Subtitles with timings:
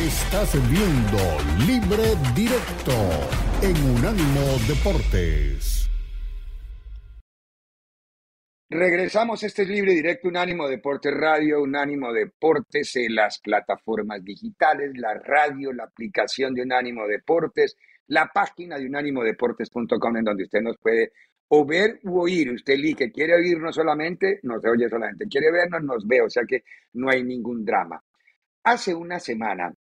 [0.00, 1.18] Estás viendo
[1.66, 2.92] Libre Directo
[3.60, 5.90] en Unánimo Deportes.
[8.70, 15.12] Regresamos, este es Libre Directo, Unánimo Deportes Radio, Unánimo Deportes en las plataformas digitales, la
[15.12, 17.76] radio, la aplicación de Unánimo Deportes,
[18.06, 21.12] la página de unánimodeportes.com en donde usted nos puede
[21.48, 22.50] o ver u oír.
[22.52, 26.64] Usted elige, quiere oírnos solamente, nos oye solamente, quiere vernos, nos ve, o sea que
[26.94, 28.02] no hay ningún drama.
[28.62, 29.74] Hace una semana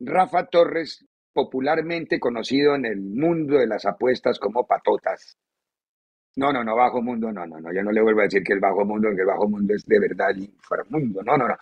[0.00, 5.36] Rafa Torres, popularmente conocido en el mundo de las apuestas como patotas.
[6.36, 8.52] No, no, no, bajo mundo, no, no, no, yo no le vuelvo a decir que
[8.52, 11.56] el bajo mundo, que el bajo mundo es de verdad el inframundo, no, no, no.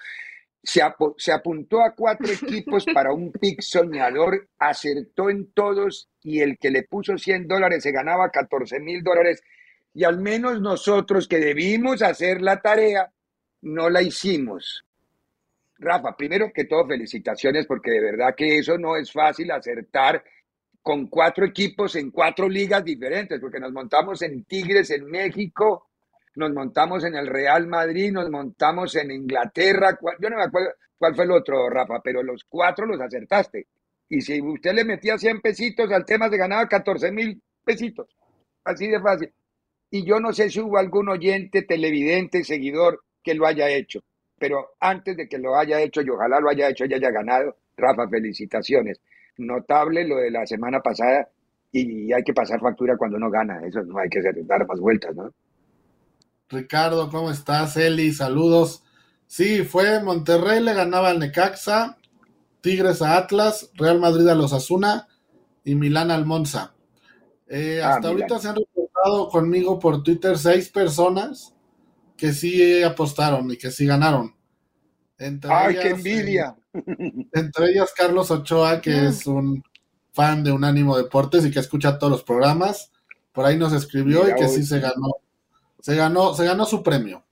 [0.63, 0.83] Se,
[1.17, 6.71] se apuntó a cuatro equipos para un pick soñador, acertó en todos y el que
[6.71, 9.43] le puso 100 dólares se ganaba 14 mil dólares
[9.95, 13.11] y al menos nosotros que debimos hacer la tarea,
[13.63, 14.85] no la hicimos.
[15.79, 20.23] Rafa, primero que todo, felicitaciones porque de verdad que eso no es fácil acertar
[20.83, 25.89] con cuatro equipos en cuatro ligas diferentes, porque nos montamos en Tigres en México,
[26.37, 31.15] nos montamos en el Real Madrid, nos montamos en Inglaterra, yo no me acuerdo cuál
[31.15, 33.67] fue el otro, Rafa, pero los cuatro los acertaste.
[34.09, 38.07] Y si usted le metía 100 pesitos al tema, se ganaba 14 mil pesitos.
[38.65, 39.33] Así de fácil.
[39.91, 44.05] Y yo no sé si hubo algún oyente, televidente, seguidor que lo haya hecho
[44.39, 47.57] pero antes de que lo haya hecho y ojalá lo haya hecho y haya ganado,
[47.77, 49.01] Rafa, felicitaciones.
[49.39, 51.29] Notable lo de la semana pasada
[51.73, 55.15] y hay que pasar factura cuando uno gana, eso no hay que dar más vueltas,
[55.15, 55.33] ¿no?
[56.49, 57.77] Ricardo, ¿cómo estás?
[57.77, 58.85] Eli, saludos.
[59.27, 61.99] Sí, fue Monterrey le ganaba al Necaxa,
[62.61, 65.09] Tigres a Atlas, Real Madrid a los Asuna
[65.65, 66.75] y Milán al Monza.
[67.49, 71.56] Eh, ah, hasta ahorita se han reportado conmigo por Twitter seis personas
[72.17, 74.35] que sí apostaron y que sí ganaron.
[75.19, 76.57] Entre ¡Ay, qué envidia!
[77.33, 79.63] entre ellas Carlos Ochoa, que es un
[80.13, 82.91] fan de Unánimo Deportes y que escucha todos los programas.
[83.33, 85.17] Por ahí nos escribió y que sí se ganó.
[85.81, 87.26] Se ganó, se ganó su premio.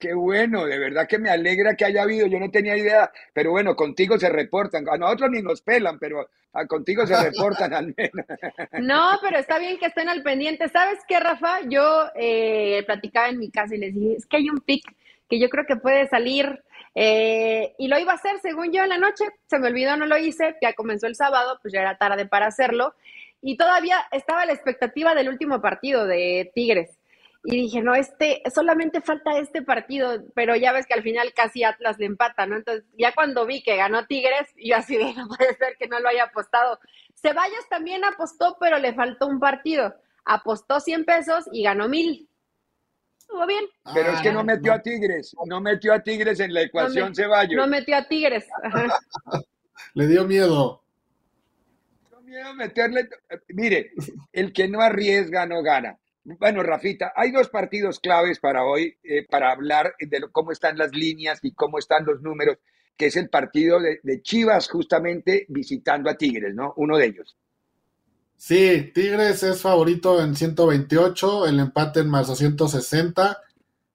[0.00, 3.50] Qué bueno, de verdad que me alegra que haya habido, yo no tenía idea, pero
[3.50, 7.94] bueno, contigo se reportan, a nosotros ni nos pelan, pero a contigo se reportan al
[7.94, 8.24] menos.
[8.80, 10.70] No, pero está bien que estén al pendiente.
[10.70, 11.60] ¿Sabes qué, Rafa?
[11.68, 14.90] Yo eh, platicaba en mi casa y les dije, es que hay un pick
[15.28, 18.88] que yo creo que puede salir, eh, y lo iba a hacer según yo en
[18.88, 21.98] la noche, se me olvidó, no lo hice, ya comenzó el sábado, pues ya era
[21.98, 22.94] tarde para hacerlo,
[23.42, 26.99] y todavía estaba la expectativa del último partido de Tigres
[27.42, 31.64] y dije, no, este, solamente falta este partido, pero ya ves que al final casi
[31.64, 32.56] Atlas le empata, ¿no?
[32.56, 36.00] Entonces, ya cuando vi que ganó Tigres, yo así de, no puede ser que no
[36.00, 36.78] lo haya apostado.
[37.14, 39.94] Ceballos también apostó, pero le faltó un partido.
[40.24, 42.28] Apostó 100 pesos y ganó mil.
[43.18, 43.64] Estuvo bien.
[43.94, 47.56] Pero es que no metió a Tigres, no metió a Tigres en la ecuación Ceballos.
[47.56, 48.46] No metió a Tigres.
[49.94, 50.82] le dio miedo.
[52.10, 53.08] dio miedo meterle.
[53.48, 53.92] Mire,
[54.32, 55.99] el que no arriesga no gana.
[56.24, 60.92] Bueno, Rafita, hay dos partidos claves para hoy, eh, para hablar de cómo están las
[60.92, 62.58] líneas y cómo están los números,
[62.96, 66.74] que es el partido de, Chivas justamente visitando a Tigres, ¿no?
[66.76, 67.36] Uno de ellos.
[68.36, 73.38] Sí, Tigres es favorito en 128, el empate en más 260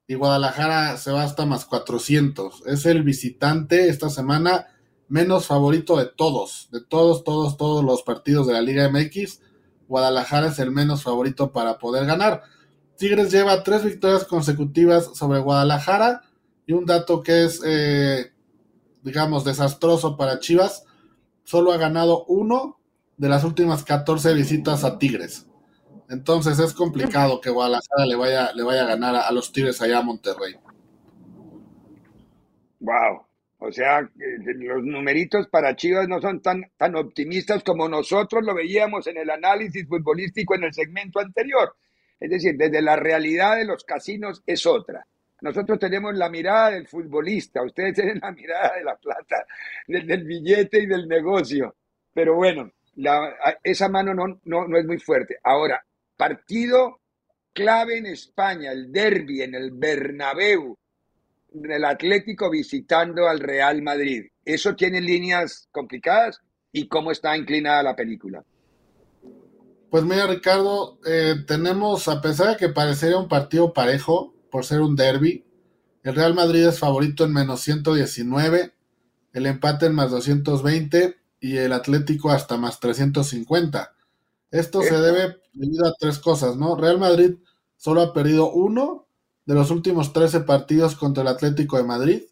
[0.07, 2.63] y Guadalajara se va hasta más 400.
[2.65, 4.67] Es el visitante esta semana
[5.07, 9.41] menos favorito de todos, de todos, todos, todos los partidos de la Liga MX
[9.87, 12.43] Guadalajara es el menos favorito para poder ganar.
[12.97, 16.21] Tigres lleva tres victorias consecutivas sobre Guadalajara
[16.65, 18.31] y un dato que es, eh,
[19.03, 20.85] digamos, desastroso para Chivas,
[21.43, 22.79] solo ha ganado uno
[23.17, 25.47] de las últimas 14 visitas a Tigres.
[26.09, 29.81] Entonces es complicado que Guadalajara le vaya, le vaya a ganar a, a los Tigres
[29.81, 30.55] allá a Monterrey.
[32.79, 33.24] Wow.
[33.65, 39.07] O sea, los numeritos para Chivas no son tan, tan optimistas como nosotros lo veíamos
[39.07, 41.75] en el análisis futbolístico en el segmento anterior.
[42.19, 45.07] Es decir, desde la realidad de los casinos es otra.
[45.41, 49.45] Nosotros tenemos la mirada del futbolista, ustedes tienen la mirada de la plata,
[49.87, 51.75] del, billete y del negocio.
[52.13, 52.71] Pero bueno,
[53.63, 55.39] esa mano no, no, no es muy fuerte.
[55.43, 55.83] Ahora,
[56.15, 56.99] partido
[57.51, 60.77] clave en España, el derby en el Bernabéu,
[61.63, 64.25] el Atlético visitando al Real Madrid.
[64.43, 66.39] ¿Eso tiene líneas complicadas?
[66.71, 68.43] ¿Y cómo está inclinada la película?
[69.89, 74.81] Pues mira, Ricardo, eh, tenemos, a pesar de que parecería un partido parejo, por ser
[74.81, 75.45] un derby,
[76.03, 78.73] el Real Madrid es favorito en menos 119,
[79.33, 83.95] el empate en más 220 y el Atlético hasta más 350.
[84.51, 86.75] Esto se debe debido a tres cosas, ¿no?
[86.75, 87.35] Real Madrid
[87.75, 89.04] solo ha perdido uno
[89.45, 92.23] de los últimos 13 partidos contra el Atlético de Madrid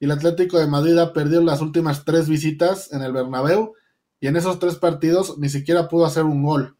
[0.00, 3.74] y el Atlético de Madrid ha perdido las últimas tres visitas en el Bernabéu
[4.20, 6.76] y en esos tres partidos ni siquiera pudo hacer un gol.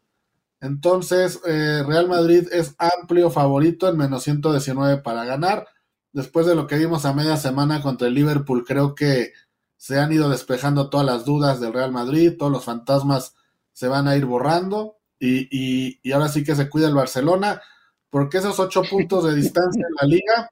[0.61, 5.67] Entonces, eh, Real Madrid es amplio favorito en menos 119 para ganar.
[6.11, 9.31] Después de lo que vimos a media semana contra el Liverpool, creo que
[9.77, 13.35] se han ido despejando todas las dudas del Real Madrid, todos los fantasmas
[13.71, 17.61] se van a ir borrando y, y ahora sí que se cuida el Barcelona,
[18.09, 20.51] porque esos ocho puntos de distancia en la liga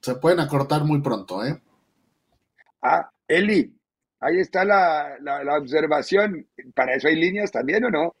[0.00, 1.60] se pueden acortar muy pronto, ¿eh?
[2.82, 3.72] Ah, Eli,
[4.20, 5.18] ahí está la,
[5.58, 6.46] observación.
[6.74, 8.14] ¿Para eso hay líneas también o no?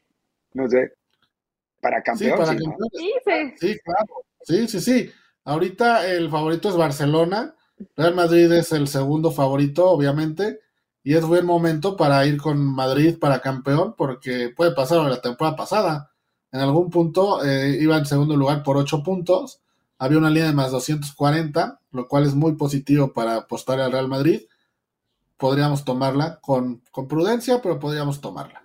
[0.54, 0.92] No sé.
[1.80, 2.38] Para campeón.
[2.92, 3.12] Sí,
[3.58, 3.78] sí.
[3.82, 4.24] claro.
[4.42, 5.10] Sí, sí, sí.
[5.44, 7.54] Ahorita el favorito es Barcelona.
[7.96, 10.60] Real Madrid es el segundo favorito, obviamente.
[11.02, 15.56] Y es buen momento para ir con Madrid para campeón, porque puede pasar la temporada
[15.56, 16.09] pasada.
[16.52, 19.60] En algún punto eh, iba en segundo lugar por ocho puntos
[20.00, 24.08] había una línea de más 240, lo cual es muy positivo para apostar al Real
[24.08, 24.40] Madrid.
[25.36, 28.64] Podríamos tomarla con, con prudencia, pero podríamos tomarla.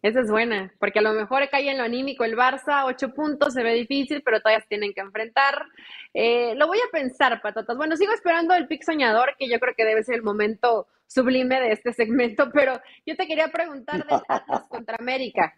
[0.00, 3.52] Esa es buena, porque a lo mejor cae en lo anímico el Barça, ocho puntos,
[3.52, 5.66] se ve difícil, pero todavía se tienen que enfrentar.
[6.14, 7.76] Eh, lo voy a pensar, patatas.
[7.76, 11.60] Bueno, sigo esperando el pick soñador, que yo creo que debe ser el momento sublime
[11.60, 15.54] de este segmento, pero yo te quería preguntar del Atlas contra América.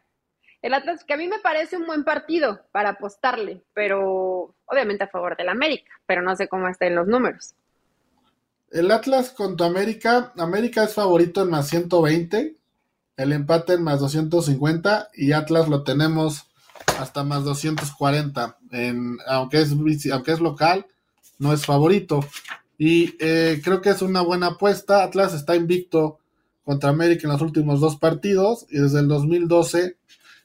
[0.63, 5.09] El Atlas, que a mí me parece un buen partido para apostarle, pero obviamente a
[5.09, 7.55] favor del América, pero no sé cómo estén los números.
[8.71, 12.57] El Atlas contra América, América es favorito en más 120,
[13.17, 16.47] el empate en más 250 y Atlas lo tenemos
[16.99, 19.75] hasta más 240, en, aunque, es,
[20.13, 20.87] aunque es local,
[21.39, 22.21] no es favorito.
[22.79, 25.03] Y eh, creo que es una buena apuesta.
[25.03, 26.19] Atlas está invicto
[26.65, 29.97] contra América en los últimos dos partidos y desde el 2012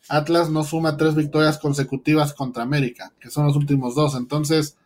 [0.09, 4.15] Atlas no suma tres victorias consecutivas contra América, que son los últimos dos.
[4.15, 4.77] Entonces,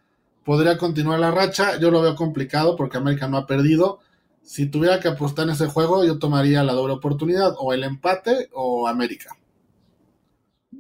[0.43, 1.77] podría continuar la racha.
[1.79, 3.99] Yo lo veo complicado porque América no ha perdido.
[4.41, 8.49] Si tuviera que apostar en ese juego, yo tomaría la doble oportunidad, o el empate
[8.53, 9.35] o América.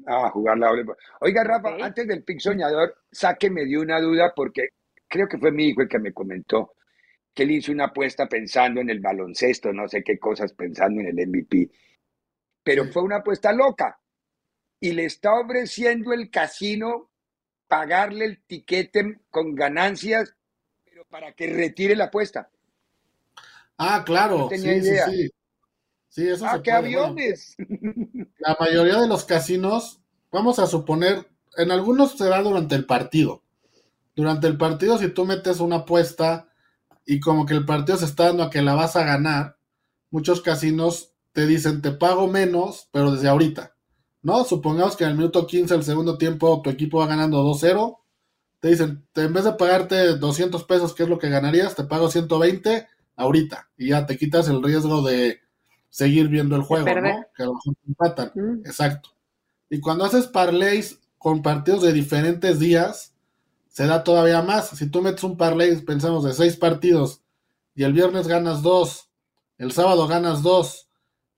[0.07, 0.85] Ah, jugar la doble.
[1.21, 4.69] Oiga, Rafa, antes del pick soñador, saque me dio una duda porque
[5.07, 6.73] creo que fue mi hijo el que me comentó
[7.33, 11.07] que él hizo una apuesta pensando en el baloncesto, no sé qué cosas pensando en
[11.07, 11.69] el MVP.
[12.63, 13.98] Pero fue una apuesta loca
[14.79, 17.09] y le está ofreciendo el casino
[17.67, 20.35] pagarle el tiquete con ganancias,
[20.85, 22.49] pero para que retire la apuesta.
[23.77, 24.49] Ah, claro.
[24.51, 25.29] sí, sí, sí,
[26.09, 26.27] sí.
[26.27, 27.55] eso ah, qué aviones.
[28.39, 33.43] la mayoría de los casinos, vamos a suponer, en algunos se da durante el partido.
[34.15, 36.49] Durante el partido, si tú metes una apuesta
[37.05, 39.57] y como que el partido se está dando a que la vas a ganar,
[40.09, 43.75] muchos casinos te dicen te pago menos, pero desde ahorita.
[44.21, 44.43] ¿No?
[44.43, 47.97] Supongamos que en el minuto 15 del segundo tiempo tu equipo va ganando 2-0.
[48.59, 52.09] Te dicen, en vez de pagarte 200 pesos, que es lo que ganarías, te pago
[52.09, 53.69] 120 ahorita.
[53.77, 55.39] Y ya te quitas el riesgo de
[55.89, 57.25] seguir viendo el juego, ¿no?
[57.35, 58.31] Que a lo mejor empatan.
[58.35, 58.65] Mm.
[58.65, 59.09] Exacto.
[59.69, 63.13] Y cuando haces parlays con partidos de diferentes días,
[63.69, 64.69] se da todavía más.
[64.69, 67.21] Si tú metes un parlay, pensamos, de seis partidos,
[67.75, 69.09] y el viernes ganas dos,
[69.57, 70.88] el sábado ganas dos,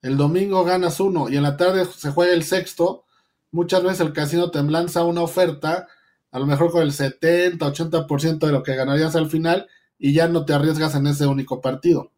[0.02, 3.06] el domingo ganas uno y en la tarde se juega el sexto,
[3.52, 5.88] muchas veces el casino te lanza una oferta,
[6.32, 9.68] a lo mejor con el 70, 80% de lo que ganarías al final
[9.98, 12.12] y ya no te arriesgas en ese único partido.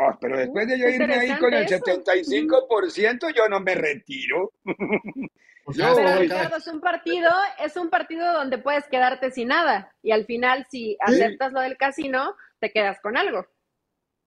[0.00, 4.52] Ah, pero después de yo irme ahí con el 75%, yo no me retiro.
[5.62, 7.30] Pues pero Ricardo, es un partido,
[7.62, 11.76] es un partido donde puedes quedarte sin nada y al final si aceptas lo del
[11.76, 13.46] casino, te quedas con algo.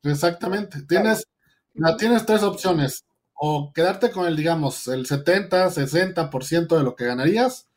[0.03, 0.83] Exactamente.
[0.87, 1.27] Tienes,
[1.97, 3.05] tienes tres opciones.
[3.33, 7.67] O quedarte con el, digamos, el 70, 60% de lo que ganarías.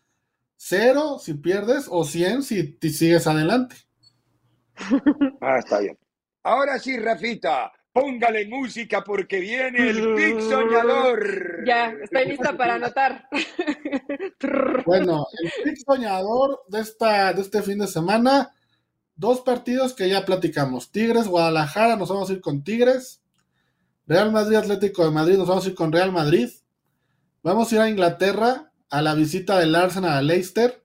[0.56, 3.76] Cero si pierdes o 100 si sigues adelante.
[5.40, 5.98] Ah, está bien.
[6.42, 11.64] Ahora sí, Rafita, póngale música porque viene el Big Soñador.
[11.66, 13.28] Ya, estoy lista para anotar.
[14.86, 18.50] bueno, el Big Soñador de, esta, de este fin de semana,
[19.14, 20.92] dos partidos que ya platicamos.
[20.92, 23.22] Tigres, Guadalajara, nos vamos a ir con Tigres.
[24.08, 26.48] Real Madrid, Atlético de Madrid, nos vamos a ir con Real Madrid.
[27.42, 30.84] Vamos a ir a Inglaterra a la visita del Arsenal a Leicester.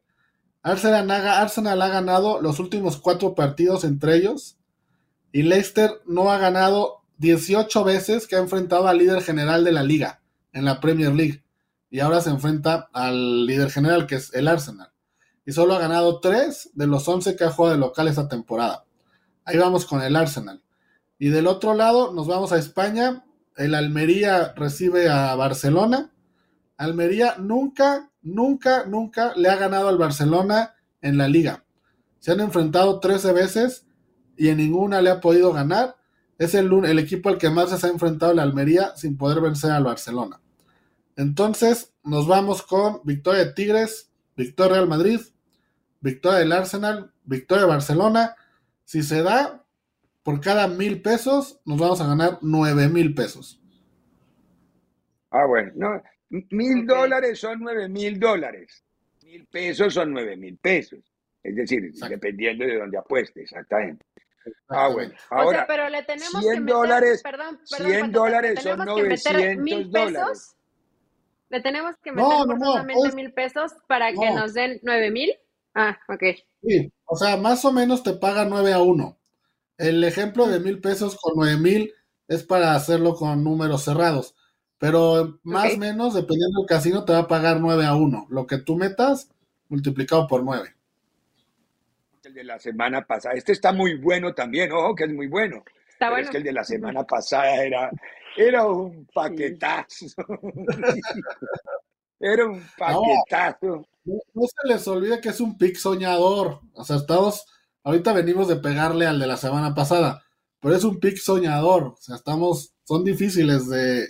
[0.63, 4.57] Arsenal ha, ganado los últimos cuatro partidos entre ellos.
[5.31, 9.83] Y Leicester no ha ganado 18 veces que ha enfrentado al líder general de la
[9.83, 11.43] liga en la Premier League.
[11.91, 14.91] Y ahora se enfrenta al líder general que es el Arsenal.
[15.45, 18.85] Y solo ha ganado 3 de los 11 que ha jugado de local esta temporada.
[19.45, 20.63] Ahí vamos con el Arsenal.
[21.21, 23.23] Y del otro lado nos vamos a España.
[23.55, 26.09] El Almería recibe a Barcelona.
[26.77, 31.63] Almería nunca, nunca, nunca le ha ganado al Barcelona en la liga.
[32.17, 33.85] Se han enfrentado 13 veces
[34.35, 35.95] y en ninguna le ha podido ganar.
[36.39, 39.69] Es el, el equipo al que más se ha enfrentado la Almería sin poder vencer
[39.69, 40.41] al Barcelona.
[41.15, 45.21] Entonces, nos vamos con victoria de Tigres, victoria Real Madrid,
[45.99, 48.35] victoria del Arsenal, victoria de Barcelona.
[48.85, 49.60] Si se da,
[50.23, 53.61] por cada mil pesos, nos vamos a ganar nueve mil pesos.
[55.31, 56.03] Ah, bueno, no,
[56.49, 58.83] mil dólares son nueve mil dólares.
[59.23, 60.99] Mil pesos son nueve mil pesos.
[61.43, 64.05] Es decir, dependiendo de dónde apueste, exactamente.
[64.69, 65.13] Ah, bueno.
[65.29, 68.79] Ahora, o sea, pero le tenemos 100 que meter, dólares, perdón, perdón, 100 dólares son
[68.79, 70.57] 900 dólares.
[71.49, 75.33] Le tenemos que meter no, no, mil pesos para que nos den nueve mil.
[75.73, 76.23] Ah, ok.
[76.63, 79.20] Sí, o sea, más o menos te paga 9 a 1.
[79.81, 81.93] El ejemplo de mil pesos con nueve mil
[82.27, 84.35] es para hacerlo con números cerrados.
[84.77, 88.27] Pero más o menos, dependiendo del casino, te va a pagar 9 a 1.
[88.29, 89.29] Lo que tú metas,
[89.69, 90.73] multiplicado por 9.
[92.23, 93.35] El de la semana pasada.
[93.35, 95.63] Este está muy bueno también, ojo, que es muy bueno.
[95.87, 96.23] Está bueno.
[96.23, 97.91] Es que el de la semana pasada era,
[98.35, 100.07] era un paquetazo.
[102.19, 103.87] era un paquetazo.
[104.03, 106.61] No, no, se les olvide que es un pick soñador.
[106.73, 107.45] O sea, estamos,
[107.83, 110.23] ahorita venimos de pegarle al de la semana pasada,
[110.59, 111.83] pero es un pick soñador.
[111.83, 114.07] O sea, estamos, son difíciles de,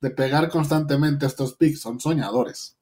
[0.00, 2.76] de pegar constantemente estos picks, son soñadores.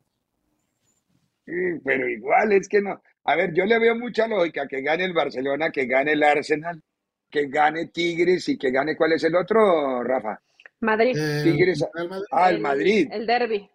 [1.45, 1.53] Sí,
[1.85, 3.01] pero igual es que no.
[3.25, 6.83] A ver, yo le veo mucha lógica que gane el Barcelona, que gane el Arsenal,
[7.29, 10.41] que gane Tigres y que gane, ¿cuál es el otro, Rafa?
[10.81, 11.17] Madrid.
[11.17, 11.85] Eh, Tigres.
[12.33, 13.09] Ah, el Madrid.
[13.13, 13.69] El, derby.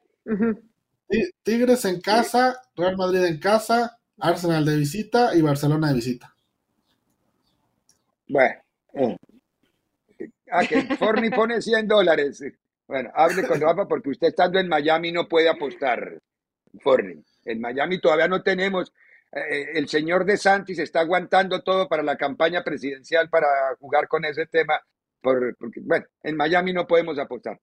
[1.44, 6.35] Tigres en casa, Real Madrid en casa, Arsenal de visita y Barcelona de visita.
[8.28, 8.56] Bueno.
[8.94, 9.18] Eh.
[10.52, 12.44] Ah, que Forni pone 100 dólares.
[12.88, 16.20] Bueno, hable con Rafa porque usted estando en Miami no puede apostar,
[16.82, 17.24] Forni.
[17.46, 18.94] En Miami todavía no tenemos.
[19.32, 23.48] Eh, el señor De Santis está aguantando todo para la campaña presidencial para
[23.80, 24.80] jugar con ese tema.
[25.22, 27.60] Por, porque, bueno, en Miami no podemos apostar.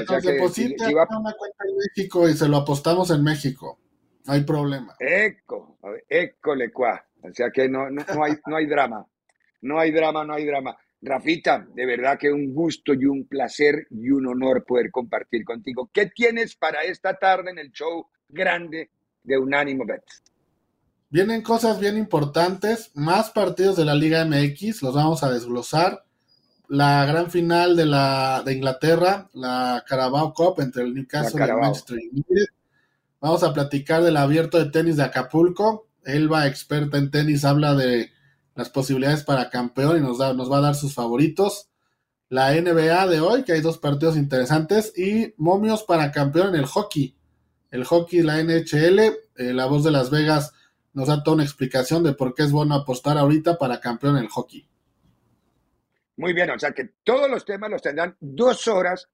[0.00, 3.78] O sea que, si, una cuenta en México y se lo apostamos en México.
[4.26, 4.96] No hay problema.
[4.98, 5.78] Eco,
[6.08, 7.04] eco le cuá.
[7.22, 9.06] O sea que no, no, no, hay, no hay drama.
[9.64, 10.76] No hay drama, no hay drama.
[11.00, 15.90] Rafita, de verdad que un gusto y un placer y un honor poder compartir contigo.
[15.92, 18.90] ¿Qué tienes para esta tarde en el show grande
[19.22, 20.04] de Unánimo Bet?
[21.08, 26.04] Vienen cosas bien importantes, más partidos de la Liga MX, los vamos a desglosar.
[26.68, 31.56] La gran final de la de Inglaterra, la Carabao Cup entre el Newcastle y el
[31.56, 32.46] Manchester United.
[33.18, 35.88] Vamos a platicar del abierto de tenis de Acapulco.
[36.04, 38.13] Elba, experta en tenis, habla de
[38.54, 41.70] las posibilidades para campeón y nos, da, nos va a dar sus favoritos.
[42.28, 46.66] La NBA de hoy, que hay dos partidos interesantes, y momios para campeón en el
[46.66, 47.16] hockey.
[47.70, 50.52] El hockey, la NHL, eh, la voz de Las Vegas
[50.92, 54.24] nos da toda una explicación de por qué es bueno apostar ahorita para campeón en
[54.24, 54.68] el hockey.
[56.16, 59.08] Muy bien, o sea que todos los temas los tendrán dos horas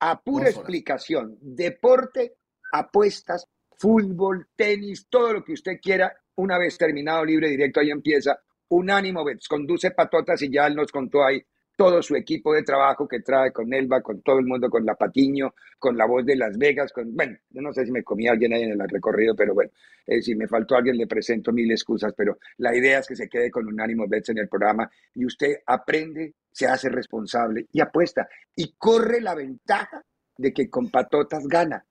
[0.00, 1.36] a pura explicación.
[1.40, 2.36] Deporte,
[2.72, 3.46] apuestas,
[3.78, 6.16] fútbol, tenis, todo lo que usted quiera.
[6.36, 8.38] Una vez terminado libre directo, ahí empieza
[8.68, 11.42] Unánimo Bets, conduce Patotas y ya nos contó ahí
[11.76, 14.94] todo su equipo de trabajo que trae con Elba, con todo el mundo, con la
[14.94, 18.26] Patiño, con la voz de Las Vegas, con, bueno, yo no sé si me comí
[18.26, 19.70] alguien ahí en el recorrido, pero bueno,
[20.06, 23.28] eh, si me faltó alguien le presento mil excusas, pero la idea es que se
[23.28, 28.26] quede con Unánimo Bets en el programa y usted aprende, se hace responsable y apuesta
[28.54, 30.02] y corre la ventaja
[30.38, 31.84] de que con Patotas gana,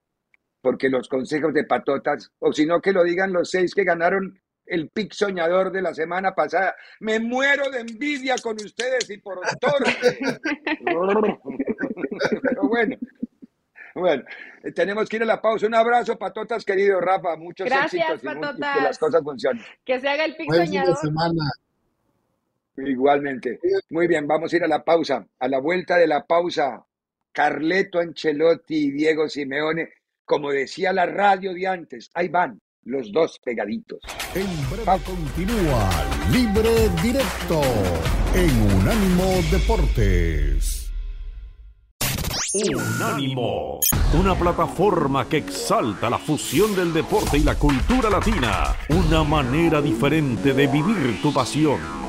[0.61, 4.39] porque los consejos de Patotas, o si no que lo digan los seis que ganaron
[4.65, 6.75] el pic soñador de la semana pasada.
[6.99, 9.95] Me muero de envidia con ustedes y por torre.
[12.41, 12.97] Pero bueno.
[13.93, 14.23] Bueno,
[14.75, 15.67] tenemos que ir a la pausa.
[15.67, 17.37] Un abrazo, patotas, querido Rafa.
[17.37, 19.63] Muchos éxitos y que las cosas funcionen.
[19.85, 20.97] Que se haga el pic soñador.
[20.97, 21.49] Semana.
[22.77, 23.59] Igualmente.
[23.89, 25.25] Muy bien, vamos a ir a la pausa.
[25.39, 26.85] A la vuelta de la pausa,
[27.31, 29.89] Carleto Ancelotti y Diego Simeone,
[30.25, 33.99] como decía la radio de antes, ahí van los dos pegaditos.
[34.33, 35.89] En breve continúa
[36.31, 37.61] Libre Directo
[38.33, 40.91] en Unánimo Deportes.
[42.53, 43.79] Unánimo,
[44.17, 50.53] una plataforma que exalta la fusión del deporte y la cultura latina, una manera diferente
[50.53, 52.04] de vivir tu pasión.